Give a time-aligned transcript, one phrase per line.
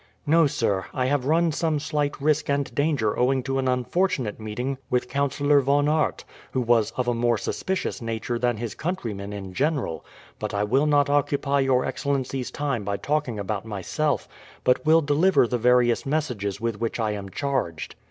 [0.25, 0.85] "No, sir.
[0.95, 5.59] I have run some slight risk and danger owing to an unfortunate meeting with Councillor
[5.61, 10.03] Von Aert, who was of a more suspicious nature than his countrymen in general;
[10.39, 14.27] but I will not occupy your excellency's time by talking about myself,
[14.63, 17.93] but will deliver the various messages with which I am charged."